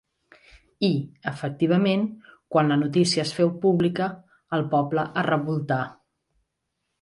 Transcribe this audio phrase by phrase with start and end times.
[0.85, 0.89] I,
[1.31, 2.05] efectivament,
[2.55, 4.09] quan la notícia es féu pública,
[4.59, 5.81] el poble es revoltà.